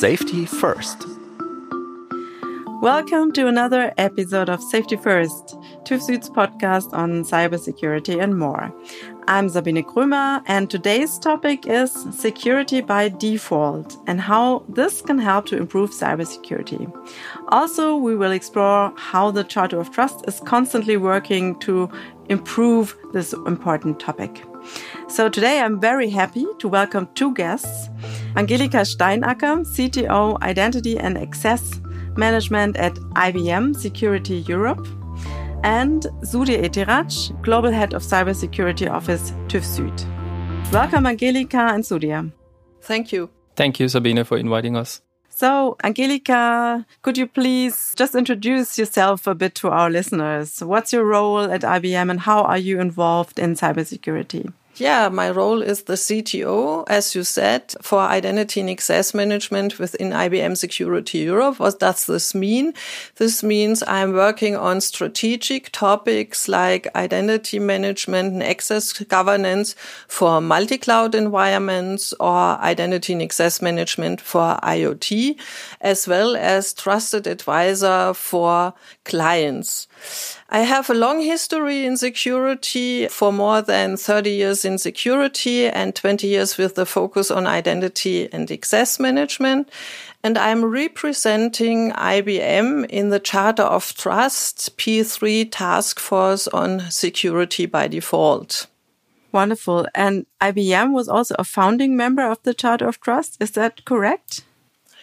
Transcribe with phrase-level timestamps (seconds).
[0.00, 1.04] Safety First.
[2.80, 8.72] Welcome to another episode of Safety First, TÜV podcast on cybersecurity and more.
[9.28, 15.44] I'm Sabine Krömer, and today's topic is security by default and how this can help
[15.48, 16.90] to improve cybersecurity.
[17.48, 21.90] Also, we will explore how the Charter of Trust is constantly working to
[22.30, 24.46] improve this important topic.
[25.08, 27.90] So today I'm very happy to welcome two guests.
[28.36, 31.80] Angelika Steinacker, CTO Identity and Access
[32.16, 34.86] Management at IBM Security Europe,
[35.64, 40.72] and Sudhir Ethiraj, Global Head of Cybersecurity Office TÜV Süd.
[40.72, 42.32] Welcome, Angelika and Sudhir.
[42.82, 43.30] Thank you.
[43.56, 45.02] Thank you, Sabine, for inviting us.
[45.28, 50.62] So, Angelika, could you please just introduce yourself a bit to our listeners?
[50.62, 54.52] What's your role at IBM and how are you involved in cybersecurity?
[54.80, 60.08] Yeah, my role is the CTO, as you said, for identity and access management within
[60.08, 61.60] IBM Security Europe.
[61.60, 62.72] What does this mean?
[63.16, 69.74] This means I'm working on strategic topics like identity management and access governance
[70.08, 75.38] for multi-cloud environments or identity and access management for IoT,
[75.82, 78.72] as well as trusted advisor for
[79.04, 79.88] clients.
[80.52, 85.94] I have a long history in security for more than 30 years in security and
[85.94, 89.70] 20 years with the focus on identity and access management.
[90.24, 97.86] And I'm representing IBM in the Charter of Trust P3 task force on security by
[97.86, 98.66] default.
[99.30, 99.86] Wonderful.
[99.94, 103.36] And IBM was also a founding member of the Charter of Trust.
[103.38, 104.42] Is that correct?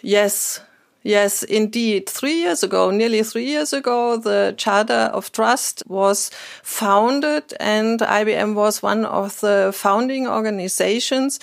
[0.02, 0.60] Yes,
[1.08, 2.10] Yes, indeed.
[2.10, 6.32] Three years ago, nearly three years ago, the Charter of Trust was
[6.64, 11.40] founded and IBM was one of the founding organizations.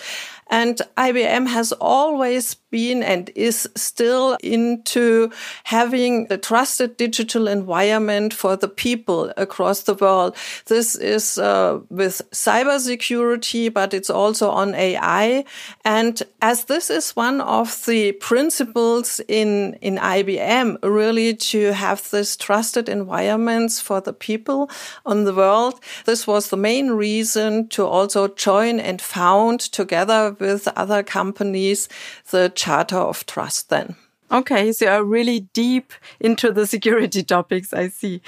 [0.48, 5.30] And IBM has always been and is still into
[5.62, 10.36] having a trusted digital environment for the people across the world.
[10.66, 15.44] This is uh, with cybersecurity, but it's also on AI.
[15.84, 22.36] And as this is one of the principles in, in IBM, really to have this
[22.36, 24.68] trusted environments for the people
[25.06, 30.68] on the world, this was the main reason to also join and found together with
[30.76, 31.88] other companies
[32.30, 33.96] the Charter of Trust then.
[34.32, 38.20] Okay, so you're really deep into the security topics, I see.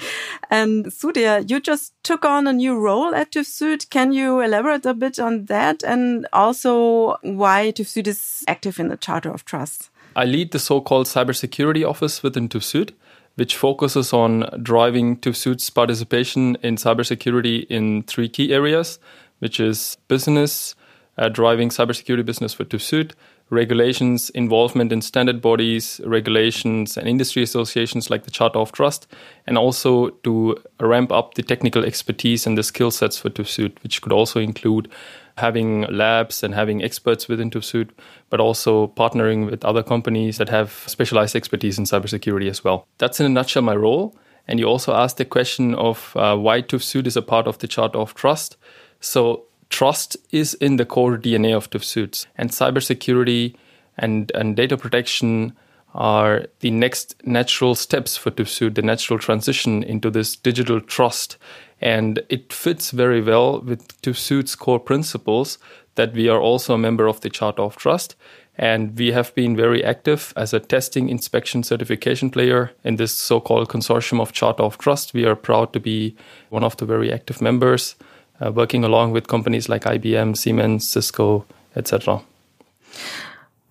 [0.49, 3.89] And Sudhir, you just took on a new role at TÜV Süd.
[3.89, 8.89] Can you elaborate a bit on that and also why TÜV Süd is active in
[8.89, 9.89] the Charter of Trust?
[10.15, 12.93] I lead the so-called cybersecurity office within TÜV Süd,
[13.35, 18.99] which focuses on driving TÜV Süd's participation in cybersecurity in three key areas,
[19.39, 20.75] which is business,
[21.17, 23.11] uh, driving cybersecurity business for TÜV
[23.49, 29.07] regulations, involvement in standard bodies, regulations, and industry associations like the Charter of Trust,
[29.45, 34.01] and also to ramp up the technical expertise and the skill sets for TÜV which
[34.01, 34.89] could also include
[35.37, 37.89] having labs and having experts within TÜV
[38.29, 42.87] but also partnering with other companies that have specialized expertise in cybersecurity as well.
[42.97, 44.17] That's in a nutshell my role.
[44.49, 47.67] And you also asked the question of uh, why TÜV is a part of the
[47.67, 48.57] Charter of Trust.
[48.99, 53.55] So trust is in the core DNA of Süd, and cybersecurity
[53.97, 55.55] and, and data protection
[55.93, 61.37] are the next natural steps for Süd, the natural transition into this digital trust.
[61.81, 65.57] And it fits very well with Süd's core principles
[65.95, 68.15] that we are also a member of the Charter of Trust.
[68.59, 73.39] And we have been very active as a testing, inspection, certification player in this so
[73.39, 75.13] called consortium of Charter of Trust.
[75.13, 76.15] We are proud to be
[76.49, 77.95] one of the very active members
[78.39, 82.21] Uh, working along with companies like IBM, Siemens, Cisco, etc.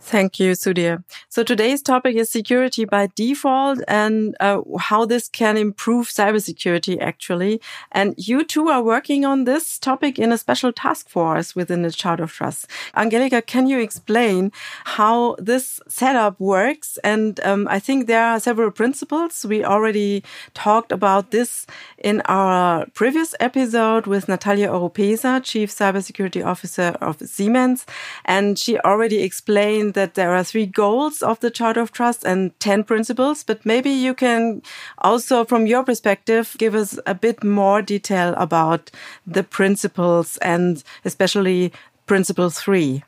[0.06, 1.03] Thank you, Sudhir.
[1.28, 7.61] So today's topic is security by default and uh, how this can improve cybersecurity actually.
[7.91, 11.91] And you two are working on this topic in a special task force within the
[11.91, 12.69] Charter of Trust.
[12.94, 14.53] Angelika, can you explain
[14.85, 16.99] how this setup works?
[17.02, 19.44] And um, I think there are several principles.
[19.44, 20.23] We already
[20.55, 21.67] talked about this
[21.99, 27.87] in our previous episode with Natalia Oropeza, Chief Cybersecurity Officer of Siemens.
[28.25, 32.52] And she already explained that there are three goals of the Charter of Trust and
[32.60, 34.62] 10 principles, but maybe you can
[34.98, 38.90] also, from your perspective, give us a bit more detail about
[39.26, 41.72] the principles and especially
[42.06, 43.02] principle three.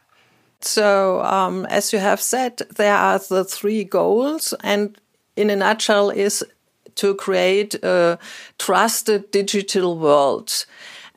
[0.61, 4.99] So, um, as you have said, there are the three goals, and
[5.37, 6.43] in a nutshell, is
[6.96, 8.19] to create a
[8.58, 10.64] trusted digital world.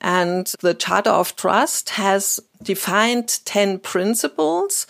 [0.02, 4.86] And the Charter of Trust has defined 10 principles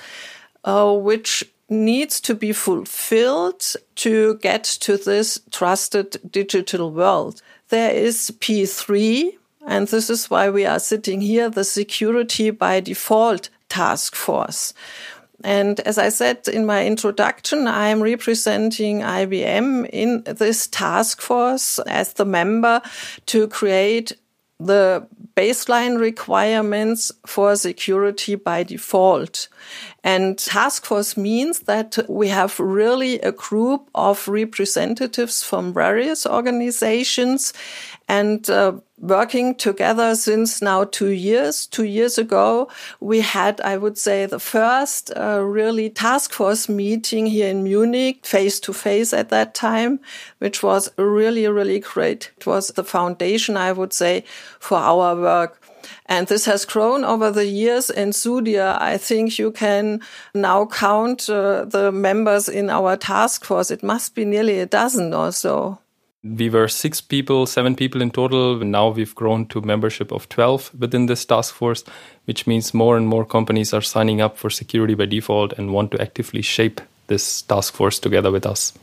[0.63, 3.63] uh, which needs to be fulfilled
[3.95, 7.41] to get to this trusted digital world.
[7.69, 13.49] There is P3, and this is why we are sitting here, the security by default
[13.69, 14.73] task force.
[15.43, 21.79] And as I said in my introduction, I am representing IBM in this task force
[21.79, 22.81] as the member
[23.27, 24.13] to create
[24.65, 29.47] the baseline requirements for security by default.
[30.03, 37.53] And task force means that we have really a group of representatives from various organizations
[38.07, 41.65] and uh, working together since now two years.
[41.65, 42.69] Two years ago,
[42.99, 48.25] we had, I would say, the first uh, really task force meeting here in Munich,
[48.25, 49.99] face to face at that time,
[50.37, 52.31] which was really, really great.
[52.37, 54.23] It was the foundation, I would say,
[54.59, 55.57] for our work.
[56.05, 57.89] And this has grown over the years.
[57.89, 60.01] In Sudhir, I think you can
[60.33, 63.71] now count uh, the members in our task force.
[63.71, 65.79] It must be nearly a dozen or so.
[66.23, 68.57] We were six people, seven people in total.
[68.57, 71.83] Now we've grown to membership of 12 within this task force,
[72.25, 75.91] which means more and more companies are signing up for security by default and want
[75.91, 78.73] to actively shape this task force together with us.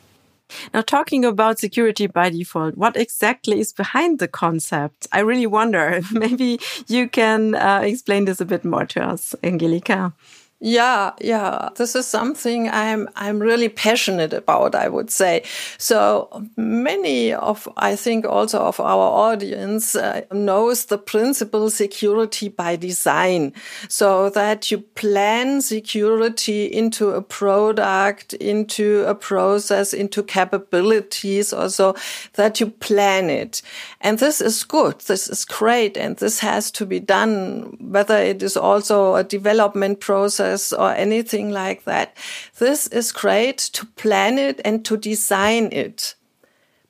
[0.74, 5.06] Now, talking about security by default, what exactly is behind the concept?
[5.12, 6.00] I really wonder.
[6.12, 6.58] Maybe
[6.88, 10.12] you can uh, explain this a bit more to us, Angelika.
[10.60, 11.68] Yeah, yeah.
[11.76, 15.44] This is something I'm I'm really passionate about, I would say.
[15.78, 22.74] So many of I think also of our audience uh, knows the principle security by
[22.74, 23.52] design.
[23.88, 31.94] So that you plan security into a product, into a process, into capabilities or so
[32.32, 33.62] that you plan it.
[34.00, 34.98] And this is good.
[35.02, 40.00] This is great and this has to be done whether it is also a development
[40.00, 42.16] process or anything like that.
[42.58, 46.14] This is great to plan it and to design it.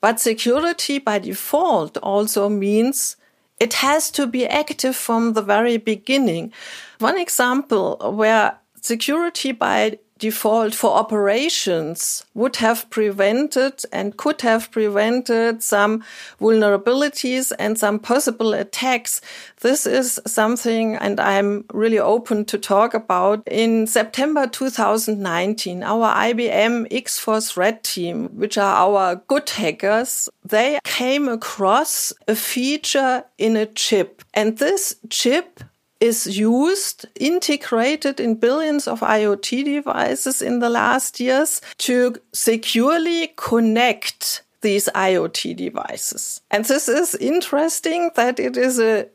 [0.00, 3.16] But security by default also means
[3.58, 6.52] it has to be active from the very beginning.
[6.99, 15.62] One example where security by default for operations would have prevented and could have prevented
[15.62, 16.05] some
[16.41, 19.20] vulnerabilities and some possible attacks.
[19.61, 23.43] This is something, and I'm really open to talk about.
[23.47, 31.29] In September 2019, our IBM X-Force Red Team, which are our good hackers, they came
[31.29, 34.23] across a feature in a chip.
[34.35, 35.61] And this chip
[36.00, 44.43] is used, integrated in billions of IoT devices in the last years to securely connect
[44.61, 46.41] these IoT devices.
[46.50, 49.09] And this is interesting that it is a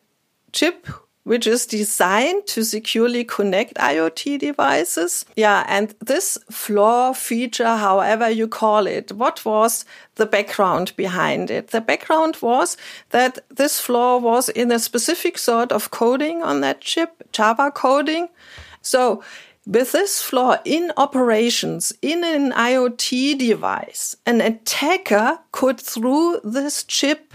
[0.52, 0.88] chip
[1.24, 5.26] which is designed to securely connect IoT devices.
[5.36, 9.86] Yeah, and this flaw feature, however you call it, what was
[10.16, 11.70] the background behind it?
[11.70, 12.78] The background was
[13.12, 18.28] that this flaw was in a specific sort of coding on that chip, Java coding.
[18.82, 19.24] So
[19.66, 27.34] with this flaw in operations in an IoT device, an attacker could through this chip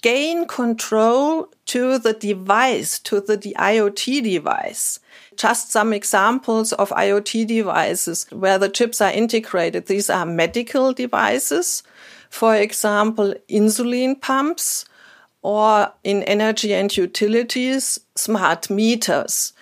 [0.00, 5.00] gain control to the device, to the IoT device.
[5.36, 9.86] Just some examples of IoT devices where the chips are integrated.
[9.86, 11.82] These are medical devices,
[12.30, 14.84] for example, insulin pumps,
[15.42, 19.52] or in energy and utilities, smart meters.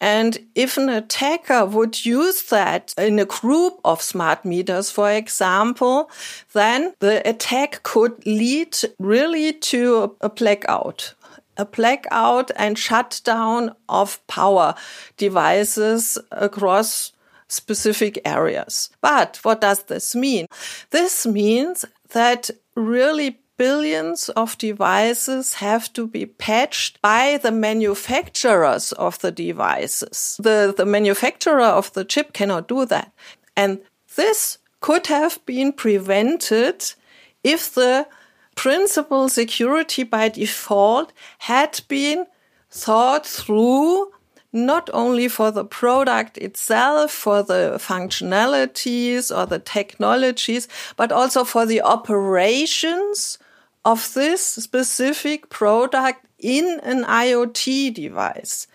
[0.00, 6.10] And if an attacker would use that in a group of smart meters, for example,
[6.52, 11.14] then the attack could lead really to a blackout
[11.56, 14.74] a blackout and shutdown of power
[15.16, 17.12] devices across
[17.48, 18.90] specific areas.
[19.00, 20.46] But what does this mean?
[20.90, 29.18] This means that really billions of devices have to be patched by the manufacturers of
[29.20, 30.36] the devices.
[30.42, 33.12] The, the manufacturer of the chip cannot do that.
[33.56, 33.80] And
[34.16, 36.94] this could have been prevented
[37.42, 38.06] if the
[38.54, 42.26] principle security by default had been
[42.70, 44.10] thought through
[44.52, 51.66] not only for the product itself, for the functionalities or the technologies, but also for
[51.66, 53.36] the operations
[53.84, 58.66] of this specific product in an IoT device.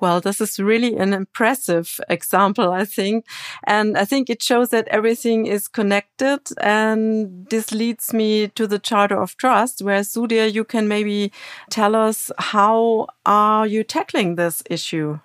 [0.00, 3.24] Well, this is really an impressive example, I think.
[3.64, 6.40] And I think it shows that everything is connected.
[6.60, 11.32] And this leads me to the Charter of Trust, where Sudhir, you can maybe
[11.70, 15.18] tell us how are you tackling this issue?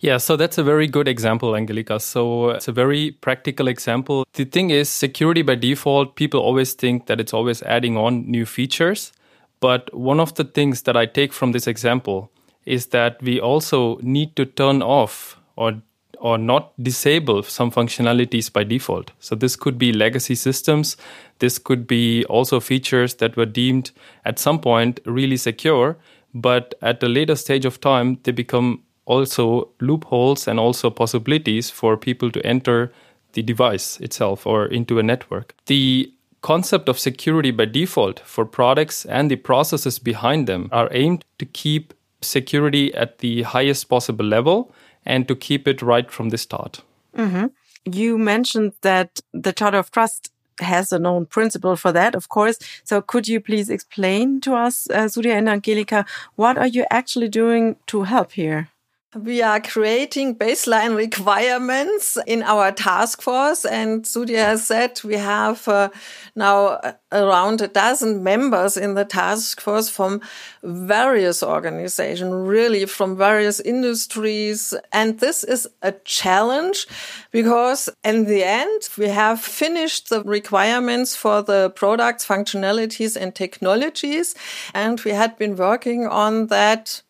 [0.00, 2.00] Yeah, so that's a very good example, Angelika.
[2.00, 4.26] So it's a very practical example.
[4.32, 8.46] The thing is, security by default, people always think that it's always adding on new
[8.46, 9.12] features.
[9.60, 12.30] But one of the things that I take from this example
[12.64, 15.82] is that we also need to turn off or
[16.20, 19.10] or not disable some functionalities by default.
[19.20, 20.98] So this could be legacy systems.
[21.38, 23.90] This could be also features that were deemed
[24.26, 25.96] at some point really secure,
[26.34, 31.96] but at a later stage of time, they become also loopholes and also possibilities for
[31.96, 32.92] people to enter
[33.32, 35.54] the device itself or into a network.
[35.66, 41.24] The concept of security by default for products and the processes behind them are aimed
[41.38, 44.72] to keep security at the highest possible level
[45.04, 46.82] and to keep it right from the start.
[47.16, 47.50] Mm -hmm.
[47.84, 50.30] You mentioned that the Charter of Trust
[50.62, 52.58] has a known principle for that, of course.
[52.84, 56.04] So could you please explain to us, uh, Sudhir and Angelika,
[56.36, 58.68] what are you actually doing to help here?
[59.16, 63.64] We are creating baseline requirements in our task force.
[63.64, 65.88] And Sudhir has said we have uh,
[66.36, 70.20] now uh, around a dozen members in the task force from
[70.62, 74.74] various organizations, really from various industries.
[74.92, 76.86] And this is a challenge
[77.32, 84.36] because in the end, we have finished the requirements for the products, functionalities and technologies.
[84.72, 87.02] And we had been working on that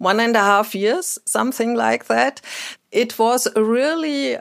[0.00, 2.40] one and a half years, something like that.
[2.90, 4.38] It was really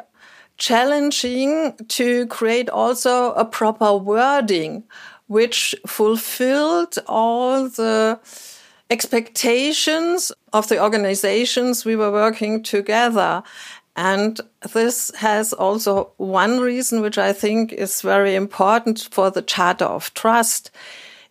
[0.58, 4.84] challenging to create also a proper wording
[5.28, 8.20] which fulfilled all the
[8.89, 13.44] expectations of the organizations we were working together.
[13.96, 14.39] And
[14.74, 20.13] this has also one reason, which I think is very important for the Charter of
[20.13, 20.72] Trust.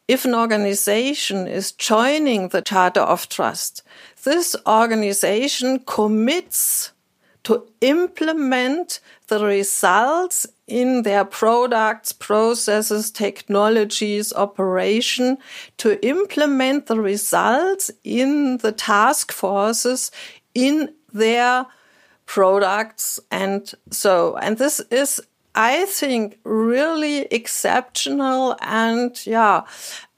[0.06, 3.82] If an organization is joining the Charter of Trust,
[4.25, 6.92] this organization commits
[7.44, 15.38] to implement the results in their products, processes, technologies, operation,
[15.78, 20.10] to implement the results in the task forces
[20.54, 21.64] in their
[22.26, 23.18] products.
[23.30, 25.20] And so, and this is
[25.55, 29.62] I think really exceptional and yeah,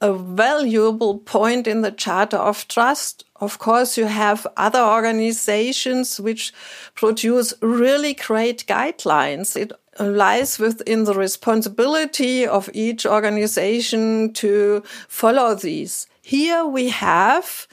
[0.00, 3.24] a valuable point in the Charter of Trust.
[3.40, 6.52] Of course, you have other organizations which
[6.94, 9.56] produce really great guidelines.
[9.56, 16.06] It lies within the responsibility of each organization to follow these.
[16.22, 17.66] Here we have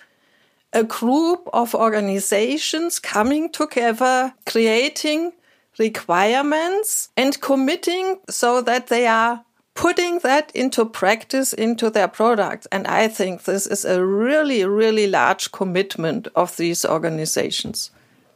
[0.74, 5.34] a group of organizations coming together, creating
[5.80, 9.44] requirements and committing so that they are
[9.78, 12.68] putting that into practice into their products.
[12.72, 17.92] And I think this is a really, really large commitment of these organizations.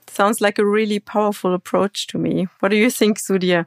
[0.08, 2.48] Sounds like a really powerful approach to me.
[2.60, 3.66] What do you think, Sudhir?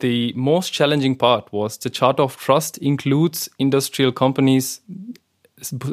[0.00, 4.80] The most challenging part was the Charter of Trust includes industrial companies,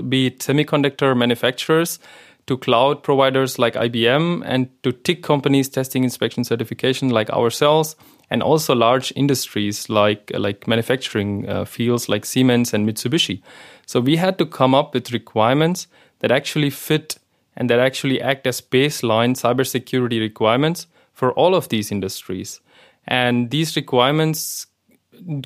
[0.08, 2.00] be it semiconductor manufacturers,
[2.51, 7.96] to cloud providers like IBM and to TIC companies testing inspection certification like ourselves
[8.29, 13.41] and also large industries like like manufacturing uh, fields like Siemens and Mitsubishi.
[13.86, 15.88] So we had to come up with requirements
[16.20, 17.17] that actually fit
[17.55, 22.60] and that actually act as baseline cybersecurity requirements for all of these industries.
[23.08, 24.67] And these requirements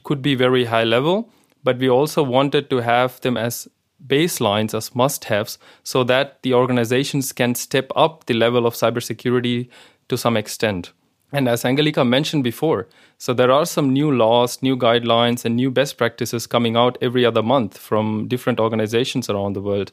[0.03, 1.29] could be very high level,
[1.63, 3.67] but we also wanted to have them as
[4.07, 9.69] baselines as must haves so that the organizations can step up the level of cybersecurity
[10.09, 10.91] to some extent.
[11.31, 15.71] And as Angelika mentioned before, so there are some new laws, new guidelines, and new
[15.71, 19.91] best practices coming out every other month from different organizations around the world.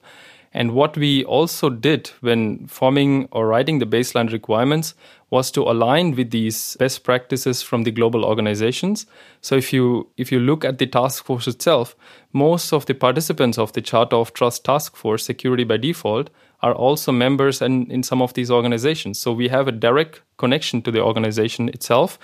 [0.55, 4.95] And what we also did when forming or writing the baseline requirements
[5.33, 9.07] was to align with these best practices from the global organizations.
[9.41, 11.97] So if you if you look at the task force itself,
[12.35, 16.29] most of the participants of the Charter of Trust Task Force Security by Default
[16.61, 19.19] are also members and in some of these organizations.
[19.19, 22.19] So we have a direct connection to the organization itself.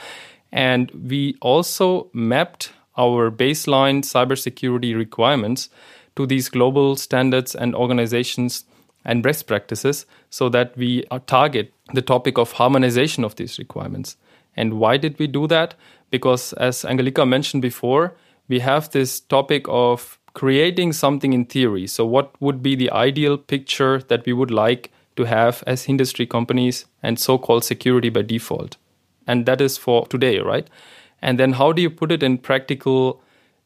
[0.52, 5.70] And we also mapped our baseline cybersecurity requirements
[6.16, 8.64] to these global standards and organizations
[9.08, 14.16] and best practices so that we uh, target the topic of harmonization of these requirements.
[14.54, 15.74] And why did we do that?
[16.10, 18.14] Because, as Angelika mentioned before,
[18.48, 21.86] we have this topic of creating something in theory.
[21.86, 26.26] So, what would be the ideal picture that we would like to have as industry
[26.26, 28.76] companies and so called security by default?
[29.26, 30.68] And that is for today, right?
[31.22, 33.22] And then, how do you put it in practical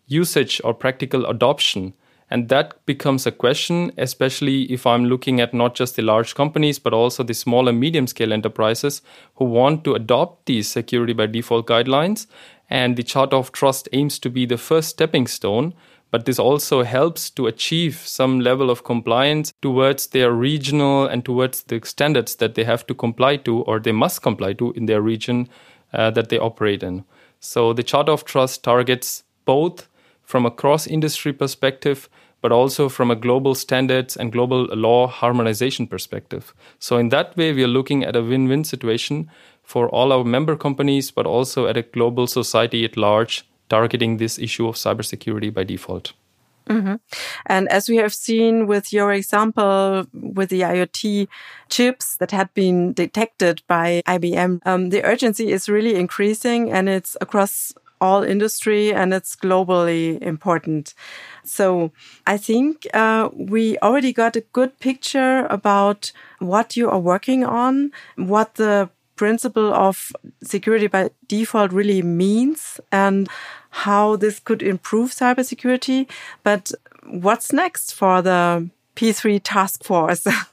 [0.07, 1.95] usage or practical adoption?
[2.33, 6.79] And that becomes a question, especially if I'm looking at not just the large companies,
[6.79, 9.03] but also the small and medium scale enterprises
[9.35, 12.27] who want to adopt these security by default guidelines.
[12.71, 15.75] And the Charter of Trust aims to be the first stepping stone
[16.11, 21.63] but this also helps to achieve some level of compliance towards their regional and towards
[21.65, 25.01] the standards that they have to comply to or they must comply to in their
[25.01, 25.49] region
[25.95, 27.05] uh, that they operate in.
[27.41, 29.89] So the Charter of Trust targets both
[30.23, 32.09] from a cross industry perspective,
[32.43, 36.53] but also from a global standards and global law harmonization perspective.
[36.79, 39.31] So, in that way, we are looking at a win win situation
[39.63, 44.39] for all our member companies, but also at a global society at large targeting this
[44.39, 46.13] issue of cybersecurity by default.
[46.69, 46.99] Mm -hmm.
[47.45, 51.29] And as we have seen with your example with the IoT
[51.69, 57.17] chips that had been detected by IBM, um, the urgency is really increasing and it's
[57.21, 57.73] across
[58.03, 60.95] all industry and it's globally important.
[61.45, 61.93] So
[62.27, 67.93] I think uh, we already got a good picture about what you are working on,
[68.17, 70.11] what the principle of
[70.43, 73.29] security by default really means and
[73.71, 76.09] how this could improve cybersecurity.
[76.43, 76.73] But
[77.07, 80.27] what's next for the P3 task force?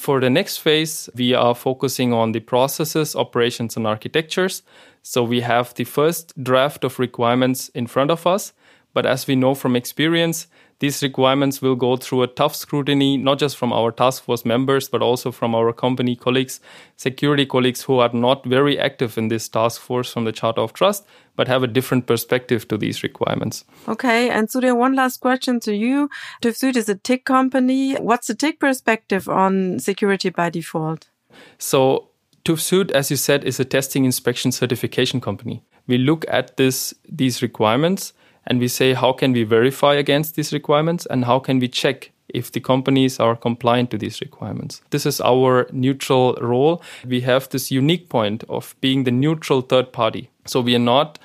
[0.00, 4.62] for the next phase, we are focusing on the processes, operations, and architectures.
[5.02, 8.54] So we have the first draft of requirements in front of us.
[8.94, 10.46] But as we know from experience,
[10.80, 14.88] these requirements will go through a tough scrutiny, not just from our task force members,
[14.88, 16.58] but also from our company colleagues,
[16.96, 20.72] security colleagues who are not very active in this task force from the Charter of
[20.72, 21.06] Trust,
[21.36, 23.64] but have a different perspective to these requirements.
[23.88, 24.30] Okay.
[24.30, 26.08] And Sudhir, one last question to you.
[26.42, 27.94] TÜV is a TIC company.
[27.96, 31.10] What's the TIC perspective on security by default?
[31.58, 32.08] So
[32.46, 35.62] TÜV as you said, is a testing inspection certification company.
[35.86, 38.14] We look at this, these requirements
[38.46, 42.12] and we say how can we verify against these requirements and how can we check
[42.34, 44.82] if the companies are compliant to these requirements.
[44.90, 46.82] This is our neutral role.
[47.06, 50.30] We have this unique point of being the neutral third party.
[50.46, 51.18] So we are not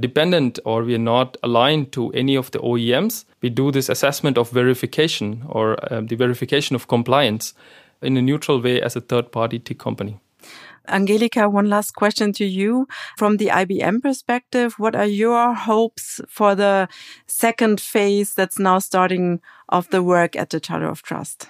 [0.00, 3.24] dependent or we are not aligned to any of the OEMs.
[3.40, 7.54] We do this assessment of verification or uh, the verification of compliance
[8.00, 10.20] in a neutral way as a third party TIC company.
[10.88, 12.86] Angelika, one last question to you.
[13.16, 16.88] From the IBM perspective, what are your hopes for the
[17.26, 21.48] second phase that's now starting of the work at the Charter of Trust?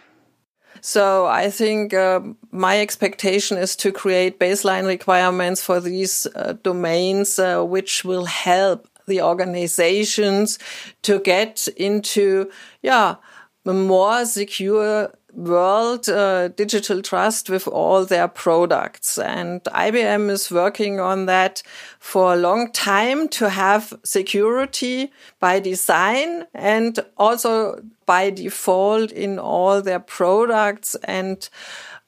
[0.81, 7.38] So I think uh, my expectation is to create baseline requirements for these uh, domains,
[7.38, 10.59] uh, which will help the organizations
[11.03, 12.51] to get into,
[12.83, 13.16] yeah,
[13.64, 19.18] a more secure world uh, digital trust with all their products.
[19.18, 21.62] And IBM is working on that
[21.99, 29.81] for a long time to have security by design and also by default in all
[29.81, 31.49] their products and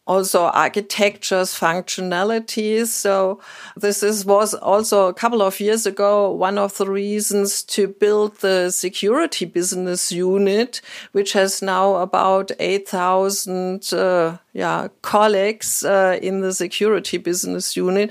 [0.06, 2.88] also architectures, functionalities.
[2.88, 3.40] So
[3.76, 8.36] this is, was also a couple of years ago, one of the reasons to build
[8.38, 10.80] the security business unit,
[11.12, 18.10] which has now about 8,000, uh, yeah, colleagues, uh, in the security business unit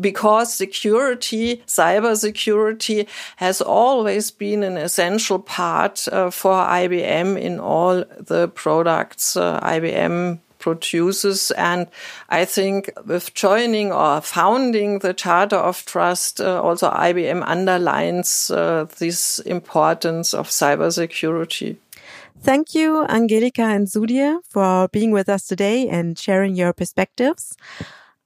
[0.00, 8.04] because security, cyber security has always been an essential part uh, for IBM in all
[8.18, 11.50] the products uh, IBM produces.
[11.50, 11.88] And
[12.30, 18.86] I think with joining or founding the Charter of Trust, uh, also IBM underlines uh,
[18.98, 21.76] this importance of cybersecurity.
[22.40, 27.56] Thank you, Angelika and Sudhir, for being with us today and sharing your perspectives.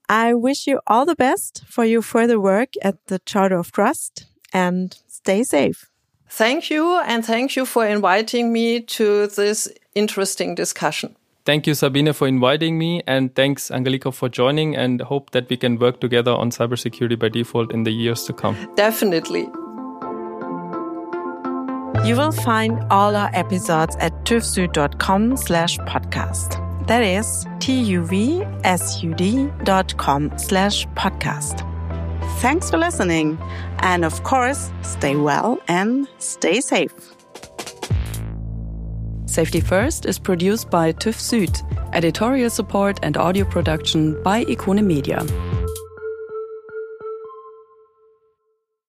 [0.09, 4.25] I wish you all the best for your further work at the Charter of Trust
[4.53, 5.89] and stay safe.
[6.29, 11.15] Thank you, and thank you for inviting me to this interesting discussion.
[11.47, 14.75] Thank you, Sabine, for inviting me, and thanks, Angelika, for joining.
[14.75, 18.33] And hope that we can work together on cybersecurity by default in the years to
[18.33, 18.57] come.
[18.75, 19.47] Definitely.
[22.05, 26.59] You will find all our episodes at tuvsud.com slash podcast.
[26.87, 31.63] That is T-U-V-S-U-D dot com slash podcast.
[32.41, 33.37] Thanks for listening.
[33.79, 37.16] And of course, stay well and stay safe.
[39.37, 45.23] Safety First is produced by TÜV Süd, editorial support and audio production by Ikone Media.